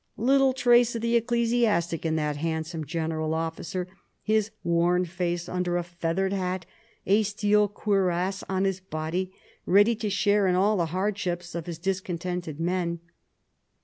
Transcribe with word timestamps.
Little 0.17 0.53
trace 0.53 0.95
of 0.95 1.03
the 1.03 1.15
ecclesiastic 1.15 2.07
in 2.07 2.15
that 2.15 2.37
handsome 2.37 2.85
general 2.87 3.29
ofificer, 3.33 3.85
his 4.23 4.49
worn 4.63 5.05
face 5.05 5.47
under 5.47 5.77
a 5.77 5.83
feathered 5.83 6.33
hat, 6.33 6.65
a 7.05 7.21
steel 7.21 7.67
cuirass 7.67 8.43
on 8.49 8.63
his 8.63 8.79
body, 8.79 9.31
ready 9.67 9.93
to 9.97 10.09
share 10.09 10.47
in 10.47 10.55
all 10.55 10.77
the 10.77 10.87
hardships 10.87 11.53
of 11.53 11.67
his 11.67 11.77
discontented 11.77 12.59
men. 12.59 12.99